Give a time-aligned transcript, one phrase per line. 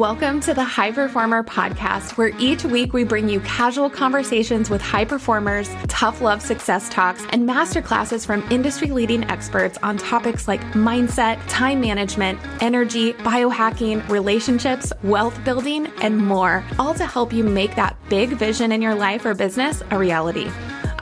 [0.00, 4.80] Welcome to the High Performer Podcast, where each week we bring you casual conversations with
[4.80, 10.62] high performers, tough love success talks, and masterclasses from industry leading experts on topics like
[10.72, 17.76] mindset, time management, energy, biohacking, relationships, wealth building, and more, all to help you make
[17.76, 20.50] that big vision in your life or business a reality.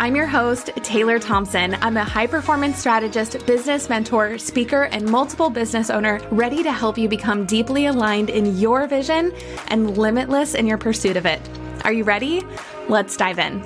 [0.01, 1.75] I'm your host, Taylor Thompson.
[1.83, 6.97] I'm a high performance strategist, business mentor, speaker, and multiple business owner ready to help
[6.97, 9.33] you become deeply aligned in your vision
[9.66, 11.41] and limitless in your pursuit of it.
[11.83, 12.45] Are you ready?
[12.89, 13.61] Let's dive in.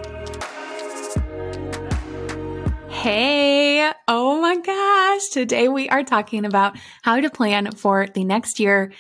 [2.89, 5.29] Hey, oh my gosh.
[5.29, 8.91] Today we are talking about how to plan for the next year,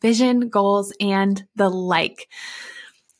[0.00, 2.28] vision, goals, and the like.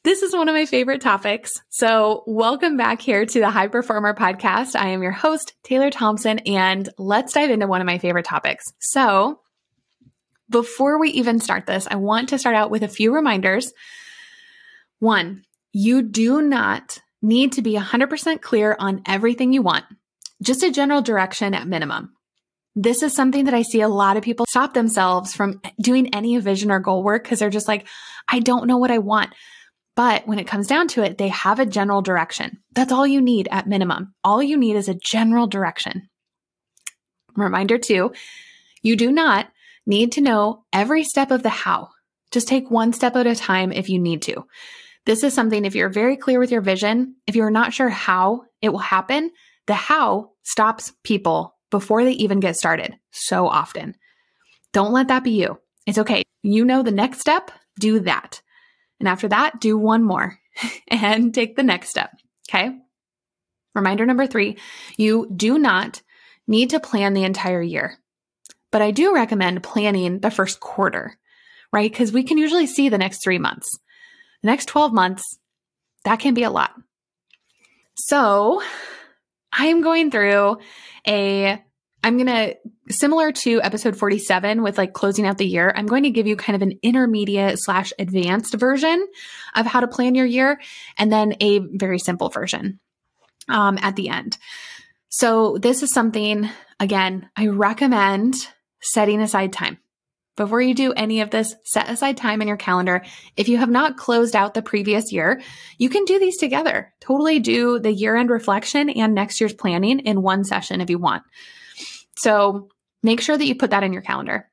[0.05, 1.63] This is one of my favorite topics.
[1.69, 4.75] So, welcome back here to the High Performer Podcast.
[4.75, 8.65] I am your host, Taylor Thompson, and let's dive into one of my favorite topics.
[8.81, 9.39] So,
[10.51, 13.73] before we even start this, I want to start out with a few reminders.
[14.99, 19.85] One, you do not need to be 100% clear on everything you want,
[20.43, 22.13] just a general direction at minimum.
[22.75, 26.37] This is something that I see a lot of people stop themselves from doing any
[26.39, 27.87] vision or goal work because they're just like,
[28.29, 29.33] I don't know what I want.
[29.95, 32.63] But when it comes down to it, they have a general direction.
[32.75, 34.15] That's all you need at minimum.
[34.25, 36.09] All you need is a general direction.
[37.37, 38.13] Reminder two,
[38.83, 39.49] you do not
[39.87, 41.91] need to know every step of the how.
[42.31, 44.45] Just take one step at a time if you need to.
[45.05, 48.45] This is something, if you're very clear with your vision, if you're not sure how
[48.61, 49.31] it will happen,
[49.67, 53.97] the how stops people before they even get started so often.
[54.73, 55.59] Don't let that be you.
[55.87, 56.23] It's okay.
[56.43, 58.41] You know the next step, do that.
[59.03, 60.39] And after that, do one more
[60.89, 62.13] and take the next step.
[62.49, 62.79] Okay.
[63.75, 64.59] Reminder number three
[64.97, 66.03] you do not
[66.47, 67.99] need to plan the entire year,
[68.71, 71.19] but I do recommend planning the first quarter,
[71.73, 71.91] right?
[71.91, 73.77] Because we can usually see the next three months.
[74.43, 75.39] The next 12 months,
[76.05, 76.73] that can be a lot.
[77.97, 78.63] So
[79.53, 80.59] I am going through
[81.09, 81.61] a
[82.03, 82.57] I'm going to,
[82.89, 86.37] similar to episode 47 with like closing out the year, I'm going to give you
[86.37, 89.07] kind of an intermediate slash advanced version
[89.55, 90.61] of how to plan your year
[90.99, 92.81] and then a very simple version
[93.49, 94.37] um, at the end.
[95.09, 96.49] So, this is something,
[96.81, 98.35] again, I recommend
[98.81, 99.79] setting aside time.
[100.37, 103.05] Before you do any of this, set aside time in your calendar.
[103.37, 105.43] If you have not closed out the previous year,
[105.77, 106.95] you can do these together.
[107.01, 110.99] Totally do the year end reflection and next year's planning in one session if you
[110.99, 111.23] want.
[112.17, 112.69] So
[113.03, 114.49] make sure that you put that in your calendar.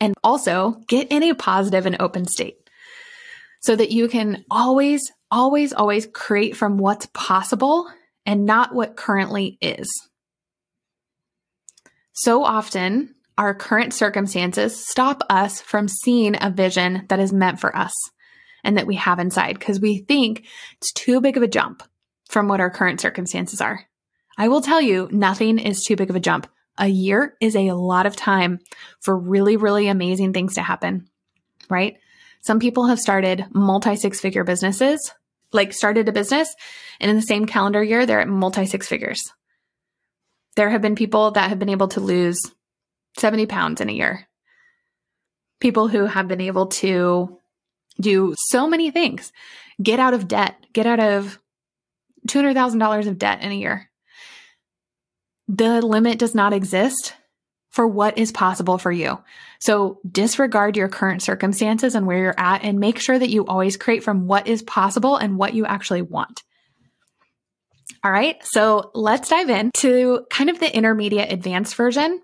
[0.00, 2.56] And also get in a positive and open state
[3.62, 7.90] so that you can always, always, always create from what's possible
[8.26, 9.88] and not what currently is.
[12.12, 17.74] So often, our current circumstances stop us from seeing a vision that is meant for
[17.76, 17.92] us
[18.64, 20.46] and that we have inside because we think
[20.78, 21.82] it's too big of a jump
[22.28, 23.86] from what our current circumstances are.
[24.38, 26.48] I will tell you, nothing is too big of a jump
[26.78, 28.58] a year is a lot of time
[29.00, 31.08] for really, really amazing things to happen,
[31.68, 31.96] right?
[32.40, 35.12] Some people have started multi six figure businesses,
[35.52, 36.54] like started a business,
[37.00, 39.20] and in the same calendar year, they're at multi six figures.
[40.54, 42.40] There have been people that have been able to lose
[43.18, 44.28] 70 pounds in a year.
[45.60, 47.38] People who have been able to
[48.00, 49.32] do so many things,
[49.82, 51.38] get out of debt, get out of
[52.28, 53.85] $200,000 of debt in a year
[55.48, 57.14] the limit does not exist
[57.70, 59.18] for what is possible for you.
[59.60, 63.76] So disregard your current circumstances and where you're at and make sure that you always
[63.76, 66.42] create from what is possible and what you actually want.
[68.02, 68.36] All right.
[68.44, 72.22] So let's dive into kind of the intermediate advanced version.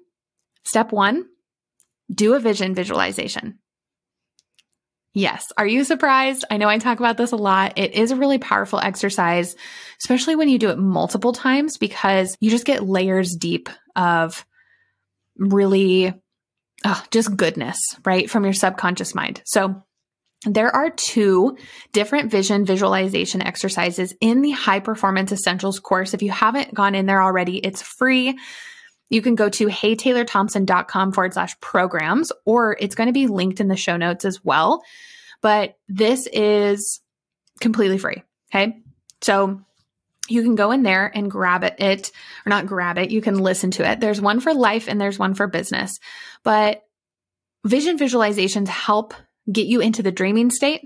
[0.65, 1.27] Step one,
[2.11, 3.59] do a vision visualization.
[5.15, 5.53] Yes.
[5.59, 6.45] Are you surprised?
[6.50, 7.75] I know I talk about this a lot.
[7.77, 9.55] It is a really powerful exercise,
[10.00, 14.47] especially when you do it multiple times because you just get layers deep of
[15.37, 16.14] really
[16.85, 18.31] oh, just goodness, right?
[18.31, 19.43] From your subconscious mind.
[19.44, 19.82] So
[20.44, 21.56] there are two
[21.93, 26.15] different vision visualization exercises in the high performance essentials course.
[26.15, 28.38] If you haven't gone in there already, it's free.
[29.12, 33.69] You can go to heytaylorthompson.com forward slash programs, or it's going to be linked in
[33.69, 34.82] the show notes as well.
[35.43, 37.03] But this is
[37.61, 38.23] completely free.
[38.50, 38.79] Okay.
[39.20, 39.61] So
[40.29, 42.11] you can go in there and grab it, it
[42.47, 43.11] or not grab it.
[43.11, 44.00] You can listen to it.
[44.00, 45.99] There's one for life and there's one for business.
[46.43, 46.82] But
[47.67, 49.12] vision visualizations help
[49.50, 50.81] get you into the dreaming state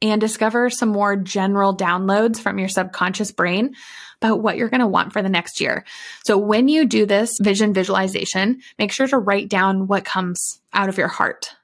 [0.00, 3.74] and discover some more general downloads from your subconscious brain
[4.20, 5.84] about what you're going to want for the next year.
[6.24, 10.88] So when you do this vision visualization, make sure to write down what comes out
[10.88, 11.54] of your heart,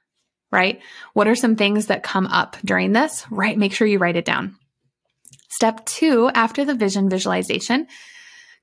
[0.51, 0.81] right?
[1.13, 3.25] What are some things that come up during this?
[3.31, 3.57] Right.
[3.57, 4.55] Make sure you write it down.
[5.49, 7.87] Step two, after the vision visualization,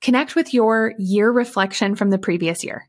[0.01, 2.89] connect with your year reflection from the previous year.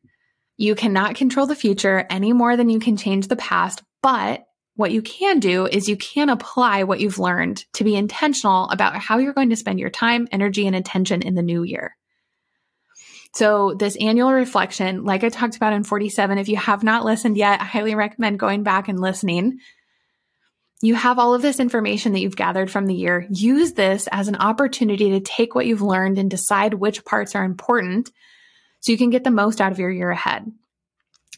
[0.57, 4.44] You cannot control the future any more than you can change the past, but
[4.75, 8.95] what you can do is you can apply what you've learned to be intentional about
[8.95, 11.95] how you're going to spend your time, energy, and attention in the new year.
[13.33, 17.38] So, this annual reflection, like I talked about in 47, if you have not listened
[17.38, 19.59] yet, I highly recommend going back and listening.
[20.81, 23.27] You have all of this information that you've gathered from the year.
[23.29, 27.44] Use this as an opportunity to take what you've learned and decide which parts are
[27.44, 28.12] important
[28.79, 30.51] so you can get the most out of your year ahead.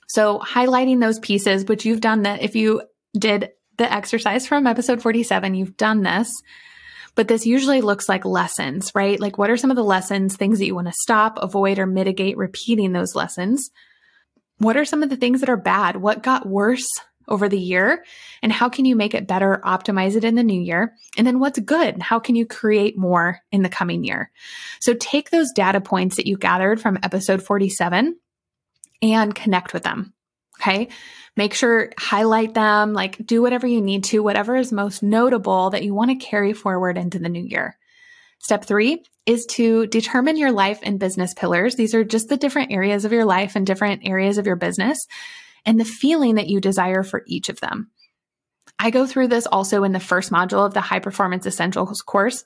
[0.07, 2.81] So, highlighting those pieces, which you've done that if you
[3.17, 6.31] did the exercise from episode 47, you've done this
[7.15, 9.19] but this usually looks like lessons, right?
[9.19, 11.85] Like, what are some of the lessons, things that you want to stop, avoid, or
[11.85, 13.69] mitigate repeating those lessons?
[14.57, 15.97] What are some of the things that are bad?
[15.97, 16.87] What got worse
[17.27, 18.03] over the year?
[18.41, 20.93] And how can you make it better, optimize it in the new year?
[21.17, 22.01] And then what's good?
[22.01, 24.31] How can you create more in the coming year?
[24.81, 28.17] So take those data points that you gathered from episode 47
[29.01, 30.12] and connect with them.
[30.63, 30.89] Okay.
[31.35, 35.83] Make sure highlight them, like do whatever you need to, whatever is most notable that
[35.83, 37.77] you want to carry forward into the new year.
[38.39, 41.75] Step three is to determine your life and business pillars.
[41.75, 45.07] These are just the different areas of your life and different areas of your business
[45.65, 47.89] and the feeling that you desire for each of them.
[48.77, 52.45] I go through this also in the first module of the High Performance Essentials course.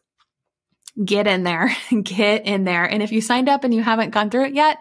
[1.04, 2.86] Get in there, get in there.
[2.86, 4.78] And if you signed up and you haven't gone through it yet,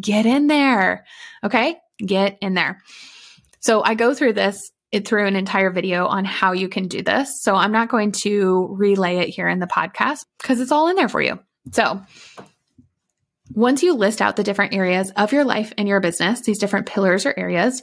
[0.00, 1.06] get in there.
[1.44, 1.76] Okay.
[2.04, 2.82] Get in there.
[3.60, 7.02] So I go through this it through an entire video on how you can do
[7.02, 7.40] this.
[7.42, 10.96] So I'm not going to relay it here in the podcast because it's all in
[10.96, 11.38] there for you.
[11.72, 12.02] So
[13.52, 16.86] once you list out the different areas of your life and your business, these different
[16.86, 17.82] pillars or areas,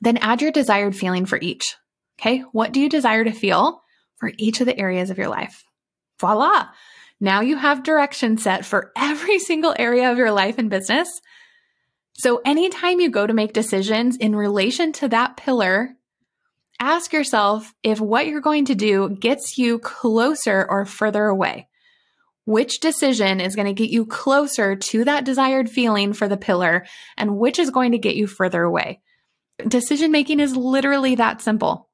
[0.00, 1.76] then add your desired feeling for each.
[2.20, 2.40] Okay.
[2.52, 3.80] What do you desire to feel
[4.16, 5.62] for each of the areas of your life?
[6.20, 6.68] Voila.
[7.20, 11.08] Now you have direction set for every single area of your life and business
[12.14, 15.94] so, anytime you go to make decisions in relation to that pillar,
[16.78, 21.68] ask yourself if what you're going to do gets you closer or further away.
[22.44, 26.84] Which decision is going to get you closer to that desired feeling for the pillar,
[27.16, 29.00] and which is going to get you further away?
[29.66, 31.88] Decision making is literally that simple.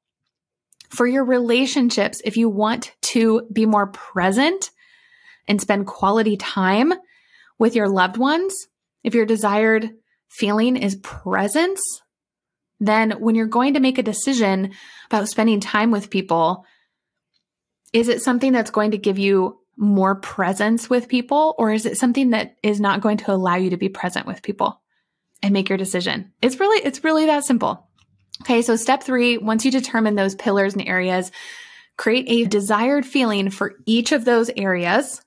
[0.89, 4.71] For your relationships, if you want to be more present
[5.47, 6.93] and spend quality time
[7.59, 8.67] with your loved ones,
[9.03, 9.91] if your desired
[10.29, 11.81] feeling is presence,
[12.79, 14.71] then when you're going to make a decision
[15.07, 16.65] about spending time with people,
[17.93, 21.97] is it something that's going to give you more presence with people, or is it
[21.97, 24.81] something that is not going to allow you to be present with people
[25.43, 26.31] and make your decision?
[26.41, 27.87] It's really, it's really that simple.
[28.41, 28.61] Okay.
[28.61, 31.31] So step three, once you determine those pillars and areas,
[31.97, 35.21] create a desired feeling for each of those areas.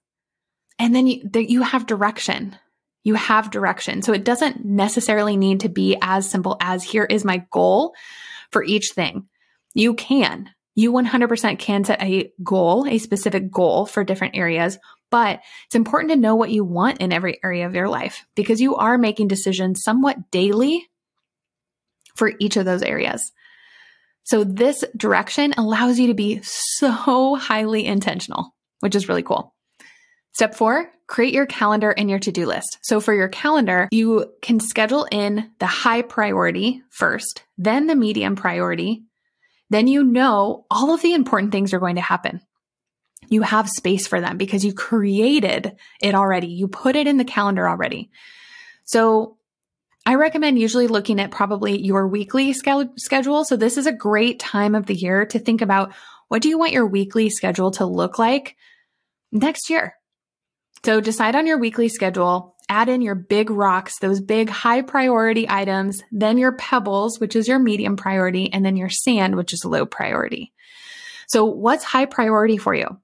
[0.79, 2.57] And then you, you have direction
[3.03, 4.03] you have direction.
[4.03, 7.95] So it doesn't necessarily need to be as simple as here is my goal
[8.51, 9.29] for each thing.
[9.75, 10.51] You can.
[10.75, 14.79] You 100% can set a goal, a specific goal for different areas,
[15.11, 18.61] but it's important to know what you want in every area of your life because
[18.61, 20.87] you are making decisions somewhat daily
[22.15, 23.33] for each of those areas.
[24.23, 29.55] So this direction allows you to be so highly intentional, which is really cool.
[30.33, 32.79] Step four, create your calendar and your to do list.
[32.83, 38.37] So for your calendar, you can schedule in the high priority first, then the medium
[38.37, 39.03] priority.
[39.71, 42.41] Then you know all of the important things are going to happen.
[43.29, 46.47] You have space for them because you created it already.
[46.47, 48.11] You put it in the calendar already.
[48.85, 49.37] So
[50.07, 53.45] I recommend usually looking at probably your weekly schedule.
[53.45, 55.93] So this is a great time of the year to think about
[56.29, 58.57] what do you want your weekly schedule to look like
[59.33, 59.97] next year?
[60.85, 65.47] So decide on your weekly schedule, add in your big rocks, those big high priority
[65.49, 69.65] items, then your pebbles, which is your medium priority, and then your sand, which is
[69.65, 70.53] low priority.
[71.27, 72.99] So what's high priority for you?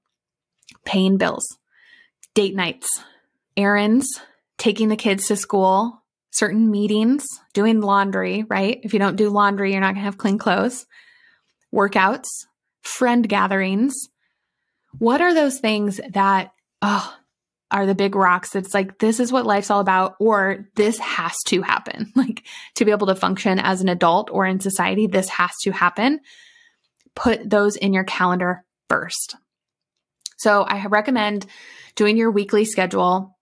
[0.85, 1.57] Paying bills,
[2.33, 2.87] date nights,
[3.55, 4.21] errands,
[4.57, 8.79] taking the kids to school, certain meetings, doing laundry, right?
[8.83, 10.85] If you don't do laundry, you're not going to have clean clothes,
[11.73, 12.27] workouts,
[12.81, 13.95] friend gatherings.
[14.97, 17.16] What are those things that, oh,
[17.71, 21.35] are the big rocks It's like this is what life's all about or this has
[21.47, 22.43] to happen like
[22.75, 26.19] to be able to function as an adult or in society this has to happen
[27.15, 29.35] put those in your calendar first
[30.37, 31.45] so i recommend
[31.95, 33.37] doing your weekly schedule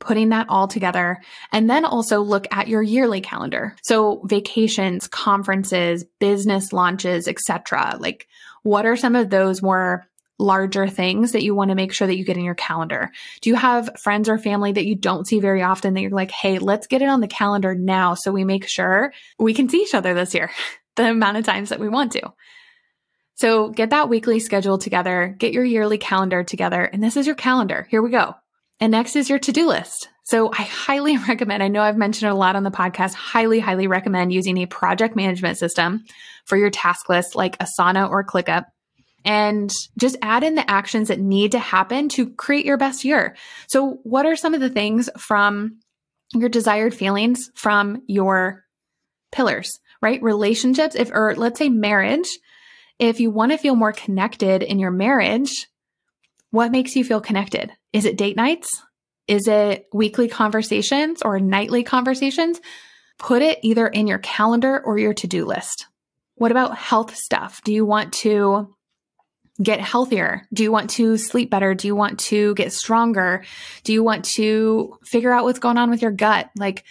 [0.00, 1.20] putting that all together
[1.52, 3.76] and then also look at your yearly calendar.
[3.82, 7.96] So vacations, conferences, business launches, etc.
[8.00, 8.26] Like
[8.62, 10.06] what are some of those more
[10.40, 13.10] larger things that you want to make sure that you get in your calendar?
[13.40, 16.30] Do you have friends or family that you don't see very often that you're like,
[16.30, 19.82] "Hey, let's get it on the calendar now so we make sure we can see
[19.82, 20.50] each other this year
[20.96, 22.32] the amount of times that we want to."
[23.34, 27.36] So get that weekly schedule together, get your yearly calendar together, and this is your
[27.36, 27.86] calendar.
[27.90, 28.34] Here we go.
[28.80, 30.08] And next is your to-do list.
[30.24, 33.86] So I highly recommend, I know I've mentioned a lot on the podcast, highly, highly
[33.86, 36.04] recommend using a project management system
[36.44, 38.64] for your task list like Asana or ClickUp.
[39.24, 43.36] And just add in the actions that need to happen to create your best year.
[43.68, 45.80] So what are some of the things from
[46.32, 48.64] your desired feelings from your
[49.32, 50.22] pillars, right?
[50.22, 52.28] Relationships, if, or let's say marriage.
[52.98, 55.68] If you want to feel more connected in your marriage,
[56.50, 57.72] what makes you feel connected?
[57.92, 58.68] Is it date nights?
[59.26, 62.60] Is it weekly conversations or nightly conversations?
[63.18, 65.86] Put it either in your calendar or your to do list.
[66.34, 67.60] What about health stuff?
[67.64, 68.74] Do you want to
[69.62, 70.46] get healthier?
[70.52, 71.74] Do you want to sleep better?
[71.74, 73.44] Do you want to get stronger?
[73.84, 76.50] Do you want to figure out what's going on with your gut?
[76.56, 76.84] Like,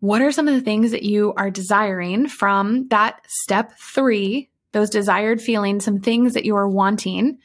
[0.00, 4.90] what are some of the things that you are desiring from that step three, those
[4.90, 7.38] desired feelings, some things that you are wanting?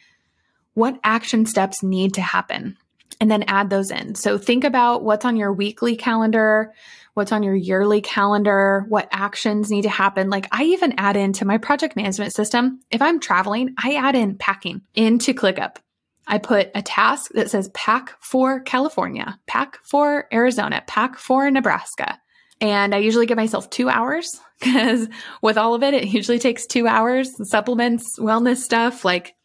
[0.76, 2.78] What action steps need to happen?
[3.24, 4.16] and then add those in.
[4.16, 6.74] So think about what's on your weekly calendar,
[7.14, 10.30] what's on your yearly calendar, what actions need to happen.
[10.30, 12.80] Like I even add into my project management system.
[12.92, 15.78] If I'm traveling, I add in packing into ClickUp.
[16.26, 22.18] I put a task that says pack for California, pack for Arizona, pack for Nebraska.
[22.62, 25.08] And I usually give myself two hours because
[25.42, 29.36] with all of it, it usually takes two hours, supplements, wellness stuff, like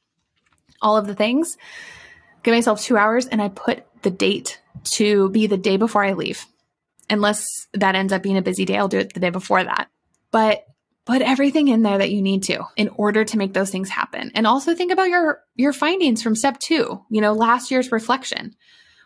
[0.81, 1.57] all of the things
[2.43, 6.13] give myself two hours and I put the date to be the day before I
[6.13, 6.47] leave.
[7.11, 9.89] Unless that ends up being a busy day, I'll do it the day before that.
[10.31, 10.65] But
[11.07, 14.31] put everything in there that you need to in order to make those things happen.
[14.35, 18.55] And also think about your your findings from step 2, you know, last year's reflection.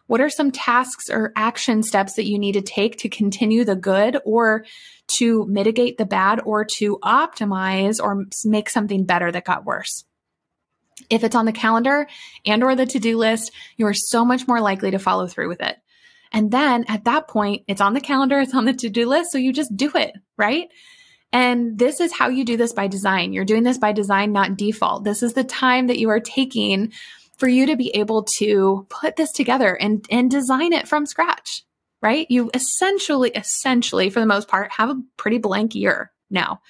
[0.09, 3.77] What are some tasks or action steps that you need to take to continue the
[3.77, 4.67] good or
[5.19, 10.05] to mitigate the bad or to optimize or make something better that got worse?
[11.09, 12.09] If it's on the calendar
[12.45, 15.61] and or the to-do list, you are so much more likely to follow through with
[15.63, 15.77] it.
[16.33, 19.39] And then at that point, it's on the calendar, it's on the to-do list, so
[19.39, 20.69] you just do it, right?
[21.33, 23.33] And this is how you do this by design.
[23.33, 25.05] You're doing this by design, not default.
[25.05, 26.93] This is the time that you are taking
[27.37, 31.65] for you to be able to put this together and, and design it from scratch,
[32.01, 32.27] right?
[32.31, 36.61] You essentially, essentially, for the most part, have a pretty blank year now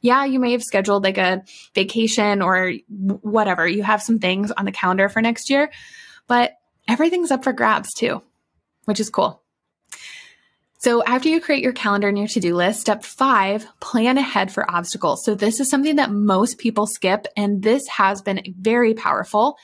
[0.00, 1.42] yeah, you may have scheduled like a
[1.74, 3.66] vacation or whatever.
[3.68, 5.70] You have some things on the calendar for next year,
[6.26, 6.56] but
[6.88, 8.22] everything's up for grabs too,
[8.84, 9.42] which is cool.
[10.78, 14.70] So after you create your calendar and your to-do list, step five, plan ahead for
[14.70, 15.24] obstacles.
[15.24, 19.58] So this is something that most people skip, and this has been very powerful.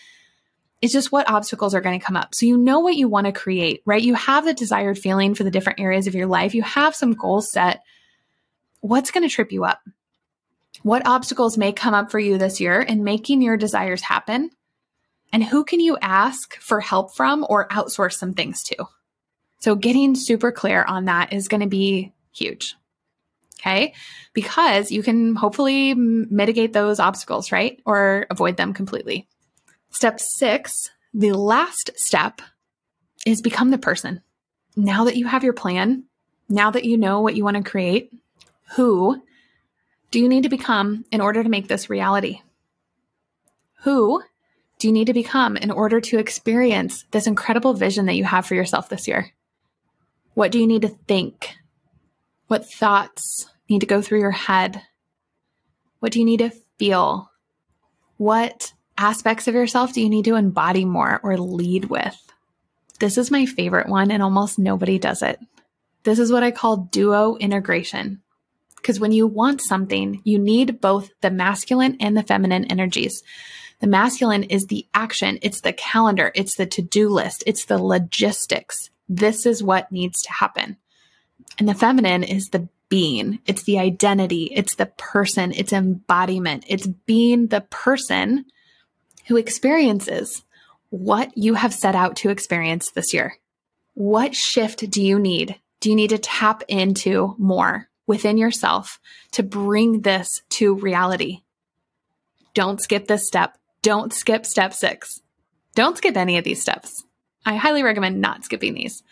[0.82, 2.34] It's just what obstacles are going to come up.
[2.34, 4.02] So you know what you want to create, right?
[4.02, 6.54] You have the desired feeling for the different areas of your life.
[6.54, 7.80] You have some goals set.
[8.80, 9.80] What's going to trip you up?
[10.82, 14.50] What obstacles may come up for you this year in making your desires happen?
[15.32, 18.84] And who can you ask for help from or outsource some things to?
[19.58, 22.76] So, getting super clear on that is going to be huge.
[23.60, 23.94] Okay.
[24.32, 27.80] Because you can hopefully mitigate those obstacles, right?
[27.86, 29.26] Or avoid them completely.
[29.90, 32.42] Step six, the last step
[33.24, 34.20] is become the person.
[34.76, 36.04] Now that you have your plan,
[36.48, 38.12] now that you know what you want to create,
[38.74, 39.22] who
[40.10, 42.42] do you need to become in order to make this reality?
[43.80, 44.22] Who
[44.78, 48.46] do you need to become in order to experience this incredible vision that you have
[48.46, 49.32] for yourself this year?
[50.36, 51.56] What do you need to think?
[52.48, 54.82] What thoughts need to go through your head?
[56.00, 57.30] What do you need to feel?
[58.18, 62.14] What aspects of yourself do you need to embody more or lead with?
[63.00, 65.40] This is my favorite one, and almost nobody does it.
[66.02, 68.20] This is what I call duo integration.
[68.76, 73.22] Because when you want something, you need both the masculine and the feminine energies.
[73.80, 77.78] The masculine is the action, it's the calendar, it's the to do list, it's the
[77.78, 78.90] logistics.
[79.08, 80.76] This is what needs to happen.
[81.58, 86.86] And the feminine is the being, it's the identity, it's the person, it's embodiment, it's
[86.86, 88.44] being the person
[89.26, 90.44] who experiences
[90.90, 93.36] what you have set out to experience this year.
[93.94, 95.58] What shift do you need?
[95.80, 97.88] Do you need to tap into more?
[98.06, 99.00] within yourself
[99.32, 101.42] to bring this to reality.
[102.54, 103.58] Don't skip this step.
[103.82, 105.20] Don't skip step six.
[105.74, 107.04] Don't skip any of these steps.
[107.46, 109.02] I highly recommend not skipping these.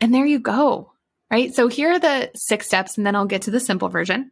[0.00, 0.92] And there you go.
[1.30, 1.54] Right.
[1.54, 4.30] So here are the six steps, and then I'll get to the simple version.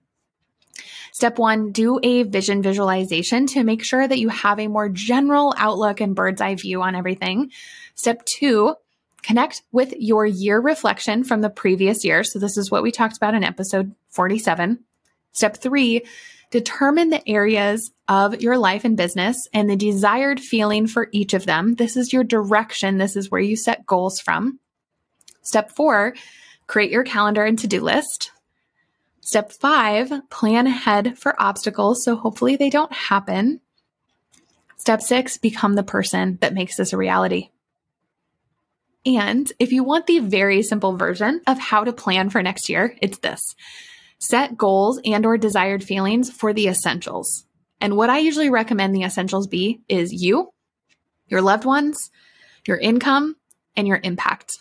[1.12, 5.54] Step one, do a vision visualization to make sure that you have a more general
[5.56, 7.50] outlook and bird's eye view on everything.
[7.94, 8.75] Step two,
[9.22, 12.22] connect with your year reflection from the previous year.
[12.22, 14.78] So this is what we talked about in episode 47.
[15.32, 16.04] Step three,
[16.50, 21.47] determine the areas of your life and business and the desired feeling for each of
[21.47, 21.75] them.
[21.75, 22.99] This is your direction.
[22.99, 24.59] This is where you set goals from.
[25.42, 26.14] Step four,
[26.66, 28.33] create your calendar and to do list.
[29.21, 32.04] Step five, plan ahead for obstacles.
[32.04, 33.61] So hopefully they don't happen.
[34.76, 37.50] Step six, become the person that makes this a reality.
[39.07, 42.97] And if you want the very simple version of how to plan for next year,
[43.00, 43.54] it's this.
[44.23, 47.47] Set goals and or desired feelings for the essentials.
[47.81, 50.53] And what I usually recommend the essentials be is you,
[51.27, 52.11] your loved ones,
[52.67, 53.37] your income,
[53.77, 54.59] and your impact.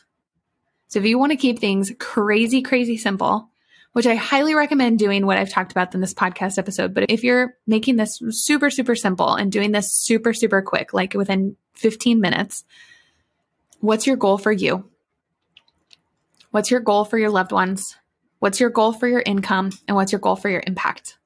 [0.87, 3.49] So if you want to keep things crazy, crazy simple,
[3.91, 6.93] which I highly recommend doing what I've talked about in this podcast episode.
[6.93, 11.15] But if you're making this super, super simple and doing this super, super quick, like
[11.15, 12.63] within 15 minutes,
[13.81, 14.89] what's your goal for you?
[16.51, 17.97] What's your goal for your loved ones?
[18.39, 19.71] What's your goal for your income?
[19.87, 21.17] And what's your goal for your impact?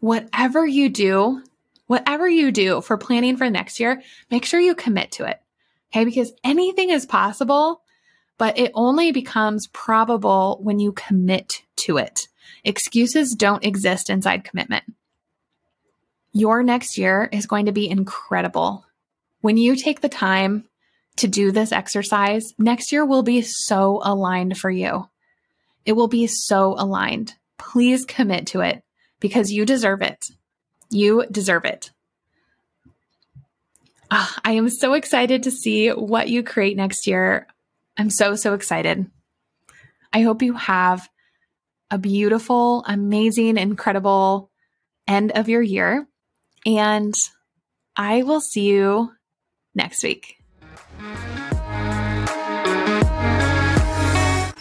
[0.00, 1.42] Whatever you do,
[1.86, 5.40] whatever you do for planning for next year, make sure you commit to it.
[5.90, 6.04] Okay.
[6.04, 7.82] Because anything is possible,
[8.36, 12.28] but it only becomes probable when you commit to it.
[12.62, 14.84] Excuses don't exist inside commitment.
[16.32, 18.84] Your next year is going to be incredible.
[19.40, 20.68] When you take the time
[21.16, 25.08] to do this exercise, next year will be so aligned for you.
[25.84, 27.34] It will be so aligned.
[27.58, 28.82] Please commit to it
[29.20, 30.24] because you deserve it.
[30.90, 31.90] You deserve it.
[34.10, 37.46] Oh, I am so excited to see what you create next year.
[37.96, 39.10] I'm so, so excited.
[40.12, 41.08] I hope you have
[41.90, 44.50] a beautiful, amazing, incredible
[45.06, 46.06] end of your year.
[46.64, 47.14] And
[47.96, 49.12] I will see you
[49.74, 50.37] next week.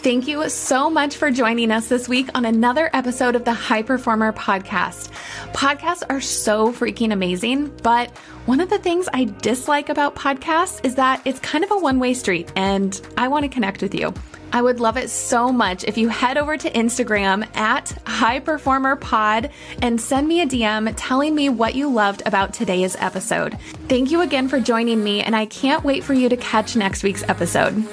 [0.01, 3.81] Thank you so much for joining us this week on another episode of the High
[3.81, 5.09] Performer Podcast.
[5.53, 10.95] Podcasts are so freaking amazing, but one of the things I dislike about podcasts is
[10.95, 14.13] that it's kind of a one way street, and I want to connect with you.
[14.53, 18.95] I would love it so much if you head over to Instagram at High Performer
[18.95, 19.49] Pod
[19.81, 23.57] and send me a DM telling me what you loved about today's episode.
[23.89, 27.03] Thank you again for joining me, and I can't wait for you to catch next
[27.03, 27.83] week's episode.